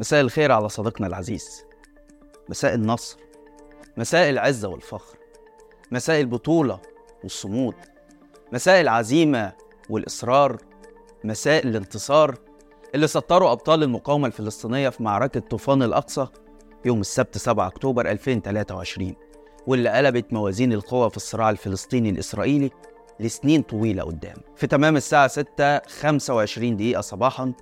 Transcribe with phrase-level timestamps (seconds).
[0.00, 1.64] مساء الخير على صديقنا العزيز.
[2.48, 3.16] مساء النصر.
[3.96, 5.16] مساء العزة والفخر.
[5.90, 6.80] مساء البطولة
[7.22, 7.74] والصمود.
[8.52, 9.52] مساء العزيمة
[9.90, 10.56] والإصرار.
[11.24, 12.34] مساء الانتصار.
[12.94, 16.26] اللي سطروا أبطال المقاومة الفلسطينية في معركة طوفان الأقصى
[16.84, 19.14] يوم السبت 7 أكتوبر 2023
[19.66, 22.70] واللي قلبت موازين القوى في الصراع الفلسطيني الإسرائيلي
[23.20, 24.36] لسنين طويلة قدام.
[24.56, 27.52] في تمام الساعة 6 25 دقيقة صباحا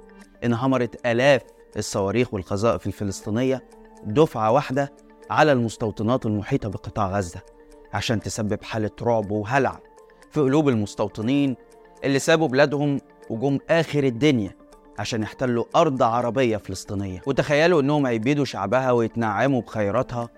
[0.45, 1.43] انهمرت آلاف
[1.77, 3.65] الصواريخ والقذائف الفلسطينية
[4.05, 4.93] دفعة واحدة
[5.31, 7.41] على المستوطنات المحيطة بقطاع غزة
[7.93, 9.81] عشان تسبب حالة رعب وهلع
[10.31, 11.57] في قلوب المستوطنين
[12.05, 13.01] اللي سابوا بلادهم
[13.31, 14.51] وجم آخر الدنيا
[14.99, 17.21] عشان يحتلوا أرض عربية فلسطينية.
[17.27, 20.29] وتخيلوا إنهم هيبيدوا شعبها ويتنعموا بخيراتها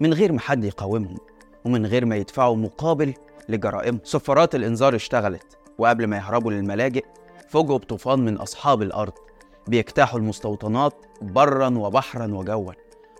[0.00, 1.18] من غير ما حد يقاومهم
[1.64, 3.14] ومن غير ما يدفعوا مقابل
[3.48, 4.00] لجرائمهم.
[4.04, 7.04] صفارات الإنذار اشتغلت وقبل ما يهربوا للملاجئ
[7.48, 9.12] فوجئوا بطوفان من أصحاب الأرض.
[9.68, 12.72] بيجتاحوا المستوطنات برا وبحرا وجوا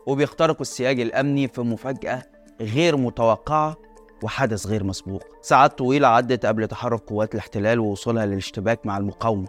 [0.06, 2.22] وبيخترقوا السياج الأمني في مفاجأة
[2.60, 3.76] غير متوقعة
[4.22, 5.22] وحدث غير مسبوق.
[5.42, 9.48] ساعات طويلة عدت قبل تحرك قوات الاحتلال ووصولها للاشتباك مع المقاومة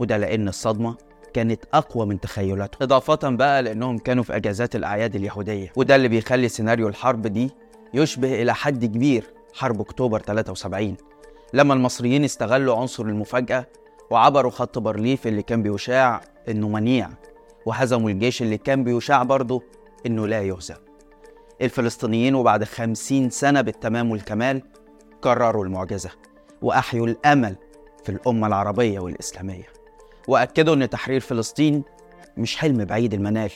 [0.00, 0.96] وده لأن الصدمة
[1.34, 2.82] كانت أقوى من تخيلاتهم.
[2.82, 7.50] إضافة بقى لأنهم كانوا في أجازات الأعياد اليهودية وده اللي بيخلي سيناريو الحرب دي
[7.94, 9.24] يشبه إلى حد كبير
[9.54, 10.96] حرب أكتوبر 73
[11.52, 13.66] لما المصريين استغلوا عنصر المفاجأة
[14.10, 17.08] وعبروا خط بارليف اللي كان بيشاع إنه منيع
[17.66, 19.62] وهزموا الجيش اللي كان بيشاع برضه
[20.06, 20.74] إنه لا يهزم.
[21.62, 24.62] الفلسطينيين وبعد خمسين سنة بالتمام والكمال
[25.20, 26.10] كرروا المعجزة
[26.62, 27.56] وأحيوا الأمل
[28.04, 29.66] في الأمة العربية والإسلامية.
[30.28, 31.82] وأكدوا أن تحرير فلسطين
[32.36, 33.50] مش حلم بعيد المنال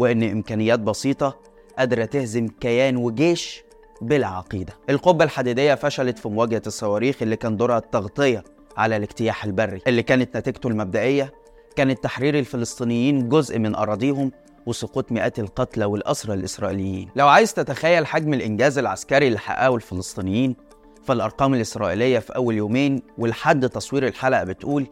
[0.00, 1.40] وأن إمكانيات بسيطة
[1.78, 3.64] قادرة تهزم كيان وجيش
[4.00, 4.72] بلا عقيدة.
[4.90, 8.44] القبة الحديدية فشلت في مواجهة الصواريخ اللي كان دورها التغطية
[8.76, 11.32] على الاجتياح البري اللي كانت نتيجته المبدئية
[11.76, 14.32] كانت تحرير الفلسطينيين جزء من أراضيهم
[14.66, 17.08] وسقوط مئات القتلى والأسرى الإسرائيليين.
[17.16, 20.56] لو عايز تتخيل حجم الإنجاز العسكري اللي حققه الفلسطينيين
[21.04, 24.86] فالأرقام الإسرائيلية في أول يومين ولحد تصوير الحلقة بتقول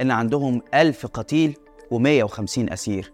[0.00, 1.56] إن عندهم ألف قتيل
[1.94, 3.12] و150 أسير.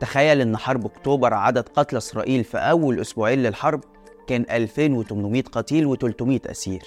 [0.00, 3.80] تخيل إن حرب أكتوبر عدد قتلى إسرائيل في أول أسبوعين للحرب
[4.26, 6.82] كان 2800 قتيل و300 أسير.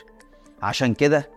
[0.61, 1.29] عشان كده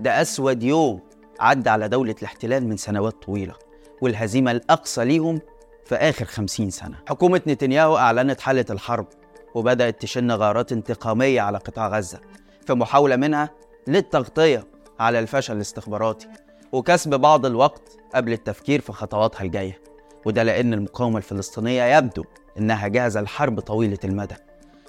[0.00, 1.00] ده أسود يوم
[1.40, 3.54] عدى على دولة الاحتلال من سنوات طويلة.
[4.00, 5.40] والهزيمة الأقصى ليهم
[5.84, 6.96] في آخر خمسين سنة.
[7.08, 9.06] حكومة نتنياهو أعلنت حالة الحرب
[9.54, 12.20] وبدأت تشن غارات انتقامية على قطاع غزة
[12.66, 13.50] في محاولة منها
[13.86, 14.66] للتغطية
[15.00, 16.28] على الفشل الاستخباراتي
[16.72, 17.82] وكسب بعض الوقت
[18.14, 19.78] قبل التفكير في خطواتها الجاية.
[20.24, 22.24] وده لأن المقاومة الفلسطينية يبدو
[22.58, 24.34] إنها جاهزة لحرب طويلة المدى.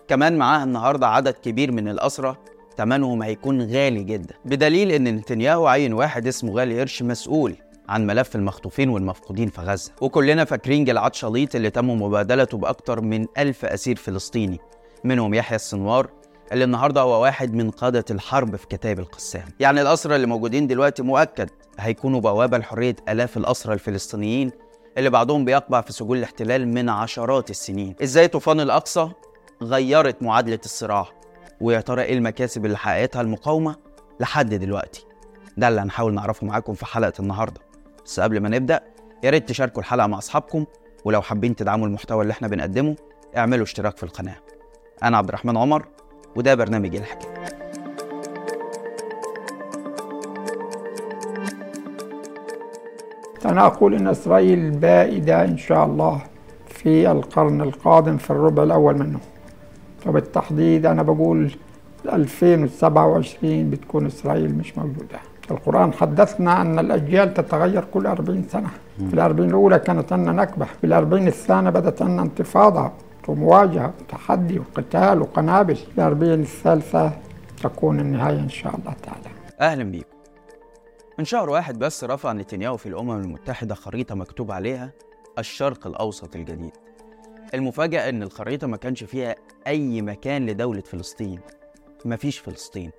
[0.07, 2.35] كمان معاها النهاردة عدد كبير من الأسرى
[2.77, 4.35] تمنهم هيكون غالي جدا.
[4.45, 7.55] بدليل إن نتنياهو عين واحد اسمه غالي قرش مسؤول
[7.89, 9.91] عن ملف المخطوفين والمفقودين في غزة.
[10.01, 14.59] وكلنا فاكرين جلعاد شليط اللي تم مبادلته بأكتر من ألف أسير فلسطيني
[15.03, 16.09] منهم يحيى السنوار
[16.51, 19.45] اللي النهارده هو واحد من قادة الحرب في كتائب القسام.
[19.59, 24.51] يعني الأسرى اللي موجودين دلوقتي مؤكد هيكونوا بوابة لحرية آلاف الأسرى الفلسطينيين
[24.97, 27.95] اللي بعضهم بيقبع في سجون الاحتلال من عشرات السنين.
[28.03, 29.09] إزاي طوفان الأقصى
[29.63, 31.05] غيرت معادلة الصراع؟
[31.61, 33.75] ويا ترى إيه المكاسب اللي حققتها المقاومة؟
[34.19, 35.05] لحد دلوقتي.
[35.57, 37.61] ده اللي هنحاول نعرفه معاكم في حلقة النهارده.
[38.09, 38.81] بس قبل ما نبدأ
[39.23, 40.65] يا ريت تشاركوا الحلقة مع أصحابكم
[41.05, 42.95] ولو حابين تدعموا المحتوى اللي إحنا بنقدمه
[43.37, 44.35] اعملوا اشتراك في القناة.
[45.03, 45.85] أنا عبد الرحمن عمر
[46.35, 47.33] وده برنامج الحكاية
[53.45, 56.21] أنا أقول إن إسرائيل بائدة إن شاء الله
[56.67, 59.19] في القرن القادم في الربع الأول منه.
[60.07, 61.51] وبالتحديد أنا بقول
[62.13, 65.28] 2027 بتكون إسرائيل مش موجودة.
[65.51, 68.69] القرآن حدثنا أن الأجيال تتغير كل 40 سنة.
[68.97, 72.91] في الأربعين الأولى كانت عندنا نكبة في الأربعين الثانية بدأت عندنا انتفاضة
[73.27, 75.75] ومواجهة وتحدي وقتال وقنابل.
[75.75, 77.11] في الأربعين الثالثة
[77.63, 79.29] تكون النهاية إن شاء الله تعالى.
[79.61, 80.09] أهلا بيكم.
[81.19, 84.91] من شهر واحد بس رفع نتنياهو في الأمم المتحدة خريطة مكتوب عليها
[85.39, 86.71] الشرق الأوسط الجديد.
[87.53, 89.35] المفاجأة إن الخريطة ما كانش فيها
[89.67, 91.39] أي مكان لدولة فلسطين.
[92.05, 92.91] مفيش فلسطين.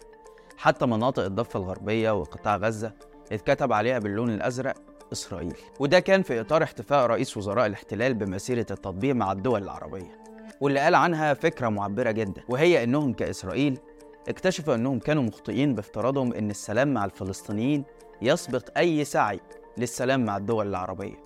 [0.60, 2.92] حتى مناطق الضفة الغربية وقطاع غزة
[3.32, 4.74] اتكتب عليها باللون الأزرق
[5.12, 5.56] إسرائيل.
[5.80, 10.20] وده كان في إطار احتفاء رئيس وزراء الاحتلال بمسيرة التطبيع مع الدول العربية
[10.60, 13.78] واللي قال عنها فكرة معبرة جدا وهي إنهم كإسرائيل
[14.28, 17.84] اكتشفوا إنهم كانوا مخطئين بافتراضهم إن السلام مع الفلسطينيين
[18.22, 19.40] يسبق أي سعي
[19.78, 21.24] للسلام مع الدول العربية.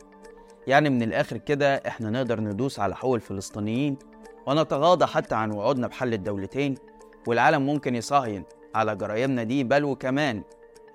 [0.67, 3.97] يعني من الآخر كده إحنا نقدر ندوس على حقوق الفلسطينيين
[4.47, 6.75] ونتغاضى حتى عن وعودنا بحل الدولتين
[7.27, 8.45] والعالم ممكن يصهين
[8.76, 10.44] على جرايمنا دي بل وكمان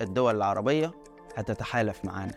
[0.00, 0.92] الدول العربية
[1.36, 2.34] هتتحالف معانا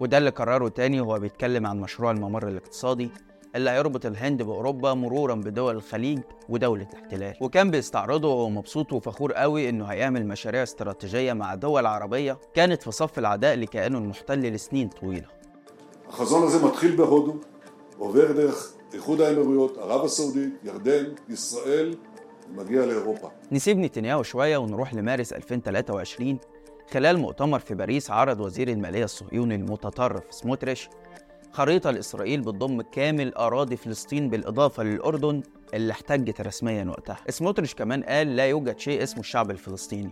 [0.00, 3.10] وده اللي قرره تاني وهو بيتكلم عن مشروع الممر الاقتصادي
[3.56, 6.18] اللي هيربط الهند بأوروبا مرورا بدول الخليج
[6.48, 12.38] ودولة احتلال وكان بيستعرضه وهو مبسوط وفخور قوي إنه هيعمل مشاريع استراتيجية مع دول عربية
[12.54, 15.26] كانت في صف العداء لكيانه المحتل لسنين طويلة
[16.08, 17.34] החזון הזה מתחיל בהודו,
[17.98, 21.94] עובר דרך איחוד האמירויות, ערב הסעודית, ירדן, ישראל,
[22.49, 23.31] مجيئة لأوروبا.
[23.51, 26.39] نسيب نتنياهو شوية ونروح لمارس 2023
[26.93, 30.89] خلال مؤتمر في باريس عرض وزير المالية الصهيوني المتطرف سموتريش
[31.51, 35.41] خريطة لإسرائيل بتضم كامل أراضي فلسطين بالإضافة للأردن
[35.73, 37.17] اللي احتجت رسميا وقتها.
[37.29, 40.09] سموتريش كمان قال لا يوجد شيء اسمه الشعب الفلسطيني.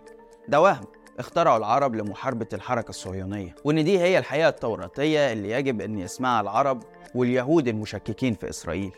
[0.48, 0.84] ده وهم
[1.18, 6.82] اخترعوا العرب لمحاربة الحركة الصهيونية وإن دي هي الحقيقة التوراتية اللي يجب أن يسمعها العرب
[7.14, 8.92] واليهود المشككين في إسرائيل.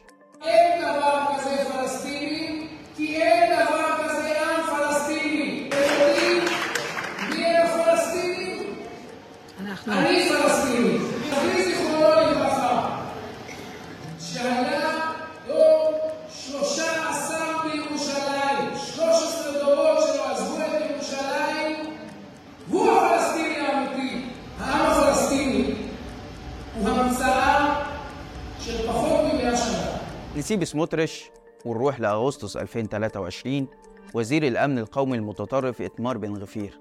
[30.47, 31.31] نسيب سموتريش
[31.65, 33.67] ونروح لأغسطس 2023
[34.15, 36.81] وزير الأمن القومي المتطرف إتمار بن غفير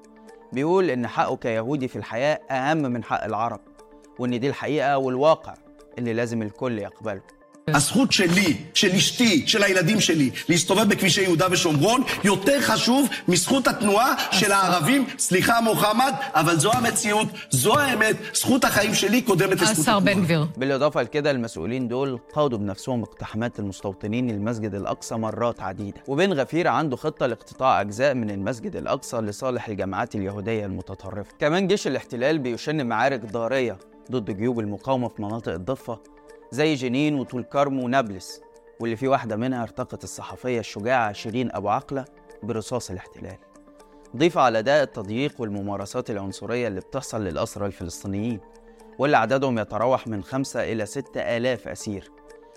[0.53, 3.59] بيقول إن حقه كيهودي في الحياة أهم من حق العرب
[4.19, 5.53] وإن دي الحقيقة والواقع
[5.97, 7.21] اللي لازم الكل يقبله.
[7.74, 14.14] הזכות שלי, של אשתי, של הילדים שלי, להסתובב בכבישי יהודה ושומרון, יותר חשוב מזכות התנועה
[14.32, 15.06] של הערבים.
[15.18, 20.00] סליחה, מוחמד, אבל זו המציאות, זו האמת, זכות החיים שלי קודמת לזכות השר התנועה.
[20.14, 20.46] בן גביר.
[20.56, 26.96] بالإضافة لكده المسؤولين دول قادوا بنفسهم اقتحامات المستوطنين للمسجد الأقصى مرات عديدة وبن غفير عنده
[26.96, 33.24] خطة لاقتطاع أجزاء من المسجد الأقصى لصالح الجماعات اليهودية المتطرفة كمان جيش الاحتلال بيشن معارك
[33.24, 33.78] ضارية
[34.10, 35.98] ضد جيوب المقاومة في مناطق الضفة
[36.55, 38.41] زي جنين وطول كرم ونابلس
[38.79, 42.05] واللي في واحدة منها ارتقت الصحفية الشجاعة شيرين أبو عقلة
[42.43, 43.37] برصاص الاحتلال.
[44.15, 48.39] ضيف على ده التضييق والممارسات العنصرية اللي بتحصل للأسرى الفلسطينيين
[48.99, 52.11] واللي عددهم يتراوح من خمسة إلى ستة آلاف أسير.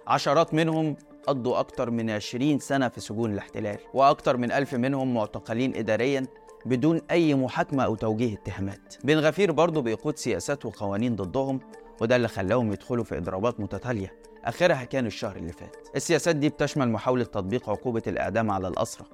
[0.06, 0.96] عشرات منهم
[1.26, 6.26] قضوا أكتر من 20 سنة في سجون الاحتلال وأكتر من ألف منهم معتقلين إداريا
[6.68, 8.94] بدون أي محاكمة أو توجيه اتهامات.
[9.04, 11.60] بن غفير برضه بيقود سياسات وقوانين ضدهم
[12.00, 14.12] وده اللي خلاهم يدخلوا في إضرابات متتالية
[14.44, 15.76] آخرها كان الشهر اللي فات.
[15.96, 19.06] السياسات دي بتشمل محاولة تطبيق عقوبة الإعدام على الأسرى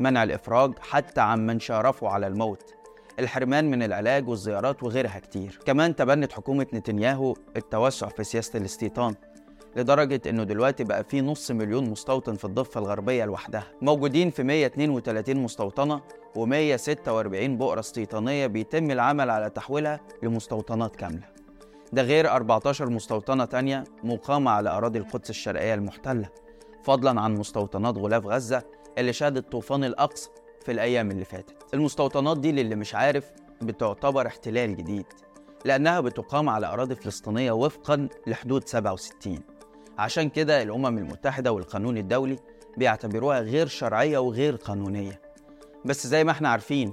[0.00, 2.74] منع الإفراج حتى عن من شارفوا على الموت
[3.18, 5.58] الحرمان من العلاج والزيارات وغيرها كتير.
[5.66, 9.14] كمان تبنت حكومة نتنياهو التوسع في سياسة الاستيطان
[9.76, 13.64] لدرجة إنه دلوقتي بقى في نص مليون مستوطن في الضفة الغربية لوحدها.
[13.82, 16.00] موجودين في 132 مستوطنة
[16.38, 21.28] و146 بؤرة استيطانية بيتم العمل على تحويلها لمستوطنات كاملة.
[21.92, 26.28] ده غير 14 مستوطنة تانية مقامة على أراضي القدس الشرقية المحتلة
[26.84, 28.62] فضلا عن مستوطنات غلاف غزة
[28.98, 30.30] اللي شهدت طوفان الأقصى
[30.64, 31.74] في الأيام اللي فاتت.
[31.74, 33.32] المستوطنات دي للي مش عارف
[33.62, 35.06] بتعتبر احتلال جديد
[35.64, 39.38] لأنها بتقام على أراضي فلسطينية وفقا لحدود 67
[39.98, 42.36] عشان كده الأمم المتحدة والقانون الدولي
[42.76, 45.23] بيعتبروها غير شرعية وغير قانونية.
[45.84, 46.92] بس زي ما إحنا عارفين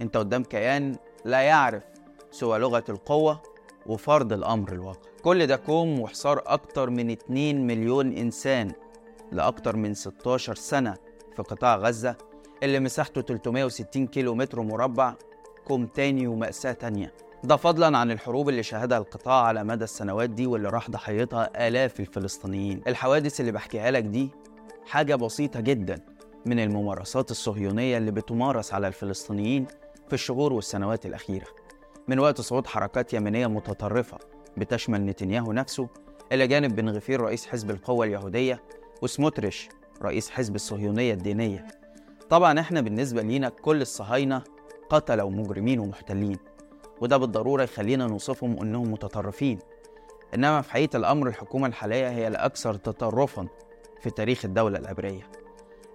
[0.00, 1.82] انت قدام كيان لا يعرف
[2.30, 3.42] سوى لغة القوة
[3.86, 5.10] وفرض الأمر الواقع.
[5.22, 8.72] كل ده كوم وحصار أكتر من 2 مليون إنسان
[9.32, 10.94] لأكتر من 16 سنة
[11.36, 12.16] في قطاع غزة
[12.62, 15.14] اللي مساحته 360 كيلو متر مربع
[15.64, 17.14] كوم تاني ومأساة تانية.
[17.44, 22.00] ده فضلا عن الحروب اللي شهدها القطاع على مدى السنوات دي واللي راح ضحيتها آلاف
[22.00, 22.82] الفلسطينيين.
[22.86, 24.30] الحوادث اللي بحكيها لك دي
[24.86, 26.00] حاجة بسيطة جدا.
[26.46, 29.66] من الممارسات الصهيونية اللي بتمارس على الفلسطينيين
[30.08, 31.46] في الشهور والسنوات الأخيرة.
[32.08, 34.18] من وقت صعود حركات يمنية متطرفة
[34.56, 35.88] بتشمل نتنياهو نفسه
[36.32, 38.62] إلى جانب بن غفير رئيس حزب القوة اليهودية
[39.02, 39.68] وسموتريش
[40.02, 41.66] رئيس حزب الصهيونية الدينية.
[42.30, 44.42] طبعا إحنا بالنسبة لينا كل الصهاينة
[44.90, 46.38] قتلة ومجرمين ومحتلين
[47.00, 49.58] وده بالضرورة يخلينا نوصفهم أنهم متطرفين.
[50.34, 53.46] إنما في حقيقة الأمر الحكومة الحالية هي الأكثر تطرفا
[54.00, 55.41] في تاريخ الدولة العبرية.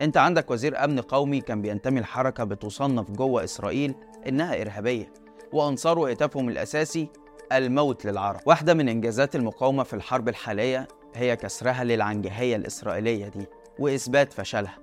[0.01, 3.95] أنت عندك وزير أمن قومي كان بينتمي لحركة بتصنف جوه إسرائيل
[4.27, 5.13] إنها إرهابية
[5.53, 7.09] وأنصاره هتافهم الأساسي
[7.51, 8.39] الموت للعرب.
[8.45, 13.45] واحدة من إنجازات المقاومة في الحرب الحالية هي كسرها للعنجهية الإسرائيلية دي
[13.79, 14.77] وإثبات فشلها.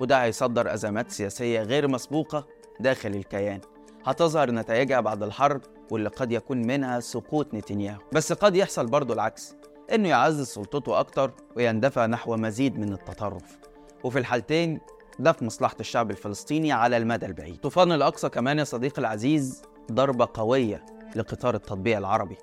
[0.00, 2.46] وده هيصدر أزمات سياسية غير مسبوقة
[2.80, 3.60] داخل الكيان.
[4.04, 5.60] هتظهر نتائجها بعد الحرب
[5.90, 8.00] واللي قد يكون منها سقوط نتنياهو.
[8.12, 9.54] بس قد يحصل برضه العكس
[9.94, 13.58] إنه يعزز سلطته أكتر ويندفع نحو مزيد من التطرف.
[14.04, 14.80] وفي الحالتين
[15.18, 17.56] ده في مصلحة الشعب الفلسطيني على المدى البعيد.
[17.56, 20.84] طوفان الأقصى كمان يا صديقي العزيز ضربة قوية
[21.16, 22.36] لقطار التطبيع العربي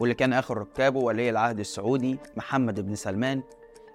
[0.00, 3.42] واللي كان آخر ركابه ولي العهد السعودي محمد بن سلمان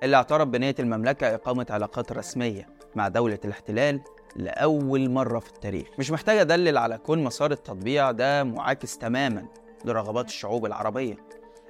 [0.04, 4.02] اللي اعترف بنية المملكة إقامة علاقات رسمية مع دولة الاحتلال
[4.36, 5.88] لأول مرة في التاريخ.
[6.00, 9.46] مش محتاج أدلل على كون مسار التطبيع ده معاكس تماما
[9.86, 11.18] لرغبات الشعوب العربية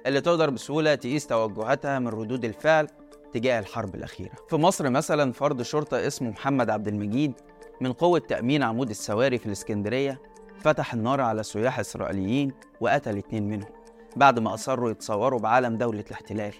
[0.06, 2.86] اللي تقدر بسهولة تقيس توجهاتها من ردود الفعل
[3.32, 4.32] تجاه الحرب الأخيرة.
[4.48, 7.32] في مصر مثلا فرد شرطة اسمه محمد عبد المجيد
[7.80, 10.20] من قوة تأمين عمود السواري في الإسكندرية
[10.58, 13.68] فتح النار على سياح إسرائيليين وقتل اتنين منهم
[14.16, 16.54] بعد ما أصروا يتصوروا بعلم دولة الاحتلال.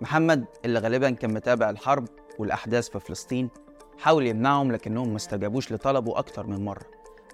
[0.00, 2.04] محمد اللي غالبا كان متابع الحرب
[2.38, 3.48] والأحداث في فلسطين
[3.98, 6.84] حاول يمنعهم لكنهم ما استجابوش لطلبه أكتر من مرة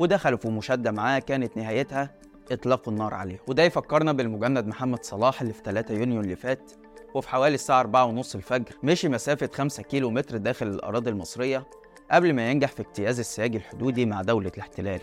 [0.01, 2.15] ودخلوا في مشادة معاه كانت نهايتها
[2.53, 3.41] إطلاق النار عليه.
[3.49, 6.73] وده يفكرنا بالمجند محمد صلاح اللي في 3 يونيو اللي فات
[7.15, 11.67] وفي حوالي الساعة 4 ونص الفجر مشي مسافة 5 كيلو متر داخل الأراضي المصرية
[12.11, 15.01] قبل ما ينجح في اجتياز السياج الحدودي مع دولة الاحتلال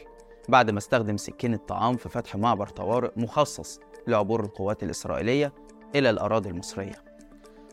[0.50, 5.54] بعد ما استخدم سكين الطعام في فتح معبر طوارئ مخصص لعبور القوات الإسرائيلية
[5.96, 7.04] إلى الأراضي المصرية.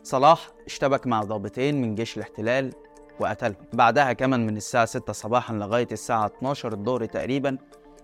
[0.03, 2.73] صلاح اشتبك مع ضابطين من جيش الاحتلال
[3.19, 3.55] وقتلهم.
[3.73, 7.57] بعدها كمان من الساعة 6 صباحا لغاية الساعة 12 الظهر تقريبا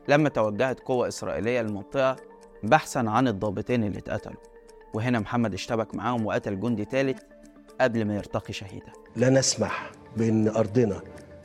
[0.08, 2.16] لما توجهت قوة إسرائيلية للمنطقة
[2.64, 4.53] بحثا عن الضابطين اللي اتقتلوا.
[4.94, 7.18] وهنا محمد اشتبك معاهم وقتل جندي ثالث
[7.82, 8.92] قبل ما يرتقي شهيدا.
[9.16, 11.02] لا نسمح بأن أرضنا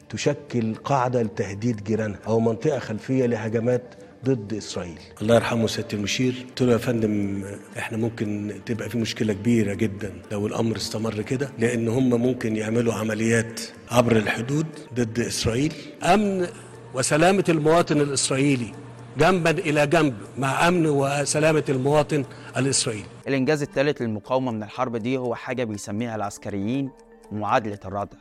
[0.08, 4.98] تشكل قاعدة لتهديد جيرانها أو منطقة خلفية لهجمات ضد إسرائيل.
[5.22, 6.46] الله يرحمه سيادة المشير.
[6.48, 7.44] قلت له يا فندم
[7.78, 12.94] إحنا ممكن تبقى في مشكلة كبيرة جدا لو الأمر استمر كده لأن هم ممكن يعملوا
[12.94, 15.72] عمليات عبر الحدود ضد إسرائيل.
[16.02, 16.46] أمن
[16.94, 18.72] وسلامة المواطن الإسرائيلي
[19.18, 22.24] جنبا إلى جنب مع أمن وسلامة المواطن
[22.56, 23.06] الإسرائيلي.
[23.28, 26.90] الإنجاز الثالث للمقاومة من الحرب دي هو حاجة بيسميها العسكريين
[27.32, 28.16] معادلة الردع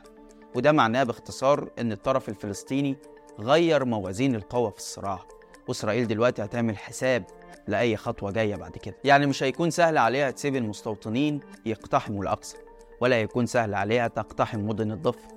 [0.54, 2.96] وده معناه باختصار إن الطرف الفلسطيني
[3.40, 5.18] غير موازين القوة في الصراع
[5.68, 7.24] وإسرائيل دلوقتي هتعمل حساب
[7.68, 8.94] لأي خطوة جاية بعد كده.
[9.04, 12.56] يعني مش هيكون سهل عليها تسيب المستوطنين يقتحموا الأقصى
[13.00, 15.28] ولا هيكون سهل عليها تقتحم مدن الضفة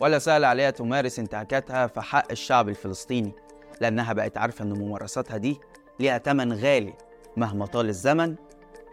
[0.00, 3.32] ولا سهل عليها تمارس انتهاكاتها في حق الشعب الفلسطيني.
[3.80, 5.60] لأنها بقت عارفة إن ممارساتها دي
[6.00, 6.94] ليها تمن غالي
[7.36, 8.36] مهما طال الزمن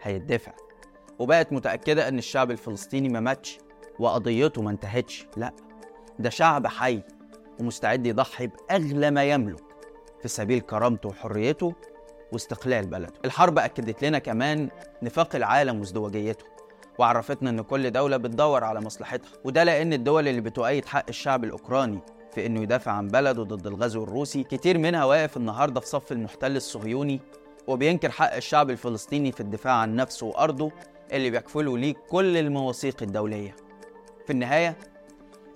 [0.02, 0.52] هيدفع.
[1.18, 3.58] وبقت متأكدة إن الشعب الفلسطيني ما ماتش
[3.98, 5.52] وقضيته ما انتهتش لأ
[6.18, 7.02] ده شعب حي
[7.60, 9.62] ومستعد يضحي بأغلى ما يملك
[10.22, 11.74] في سبيل كرامته وحريته
[12.32, 13.12] واستقلال بلده.
[13.24, 14.68] الحرب أكدت لنا كمان
[15.02, 16.44] نفاق العالم وازدواجيته
[16.98, 22.00] وعرفتنا إن كل دولة بتدور على مصلحتها وده لأن الدول اللي بتؤيد حق الشعب الأوكراني
[22.36, 24.42] في إنه يدافع عن بلده ضد الغزو الروسي.
[24.44, 27.20] كتير منها واقف النهاردة في صف المحتل الصهيوني
[27.66, 30.72] وبينكر حق الشعب الفلسطيني في الدفاع عن نفسه وأرضه
[31.12, 33.56] اللي بيكفلوا ليه كل المواثيق الدولية.
[34.26, 34.78] في النهاية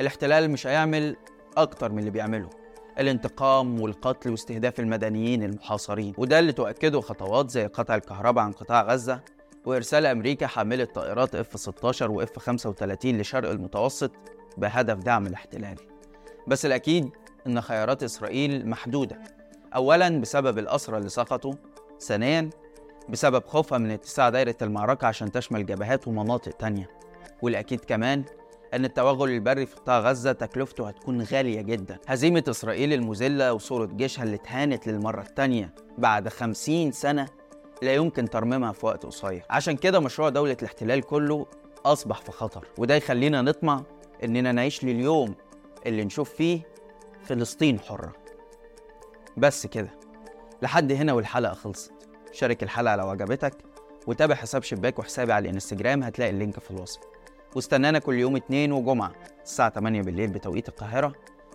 [0.00, 1.16] الاحتلال مش هيعمل
[1.56, 2.50] أكتر من اللي بيعمله
[2.98, 6.14] الانتقام والقتل واستهداف المدنيين المحاصرين.
[6.18, 9.20] وده اللي تؤكده خطوات زي قطع الكهرباء عن قطاع غزة
[9.66, 14.10] وإرسال أمريكا حاملة طائرات اف 16 واف 35 لشرق المتوسط
[14.58, 15.89] بهدف دعم الاحتلال.
[16.46, 17.10] بس الأكيد
[17.46, 19.18] إن خيارات إسرائيل محدودة.
[19.74, 21.54] أولا بسبب الأسرى اللي سقطوا
[22.00, 22.50] ثانيا
[23.08, 26.90] بسبب خوفها من اتساع دايرة المعركة عشان تشمل جبهات ومناطق تانية.
[27.42, 28.24] والأكيد كمان
[28.74, 31.98] أن التوغل البري في قطاع غزة تكلفته هتكون غالية جدا.
[32.08, 37.28] هزيمة إسرائيل المذلة وصورة جيشها اللي اتهانت للمرة التانية بعد خمسين سنة
[37.82, 39.44] لا يمكن ترميمها في وقت قصير.
[39.50, 41.46] عشان كده مشروع دولة الاحتلال كله
[41.84, 42.66] أصبح في خطر.
[42.78, 43.82] وده يخلينا نطمع
[44.24, 45.34] إننا نعيش لليوم
[45.86, 46.60] اللي نشوف فيه
[47.22, 48.12] فلسطين حرة.
[49.36, 49.90] بس كده.
[50.62, 51.92] لحد هنا والحلقة خلصت.
[52.32, 53.54] شارك الحلقة لو عجبتك
[54.06, 57.00] وتابع حساب شباك وحسابي على الانستجرام هتلاقي اللينك في الوصف.
[57.56, 61.12] واستنانا كل يوم اتنين وجمعة الساعة 8 بالليل بتوقيت القاهرة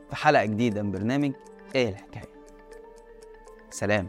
[0.09, 1.31] في حلقة جديدة من برنامج
[1.75, 2.29] إيه الحكاية.
[3.69, 4.07] سلام.